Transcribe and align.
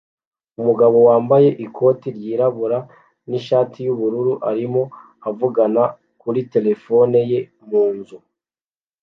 Umugabo 0.59 0.97
wambaye 1.07 1.49
ikote 1.65 2.07
ryirabura 2.17 2.79
nishati 3.29 3.77
yubururu 3.87 4.33
arimo 4.49 4.83
avugana 5.29 5.83
kuri 6.21 6.39
terefone 6.53 7.17
ye 7.31 7.39
mu 7.69 7.83
nzu 7.97 8.17